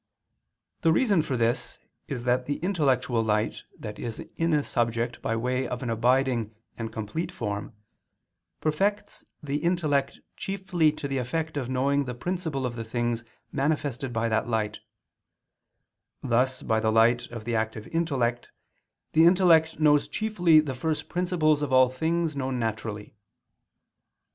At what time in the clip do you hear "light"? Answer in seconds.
3.23-3.61, 14.47-14.79, 16.91-17.27